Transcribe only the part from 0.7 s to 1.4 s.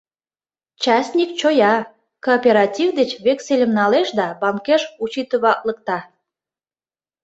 Частник